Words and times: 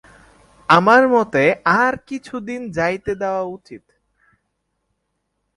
আমার 0.69 1.03
মতে 1.09 1.43
আর 1.75 1.93
কিছুদিন 2.07 2.61
যাইতে 2.71 3.11
দেওয়া 3.15 3.43
উচিত। 3.47 3.83